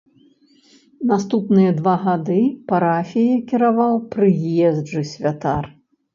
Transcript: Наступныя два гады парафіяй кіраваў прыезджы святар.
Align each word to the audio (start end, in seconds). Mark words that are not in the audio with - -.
Наступныя 1.11 1.75
два 1.79 1.93
гады 2.05 2.39
парафіяй 2.73 3.39
кіраваў 3.53 3.93
прыезджы 4.19 5.07
святар. 5.13 5.63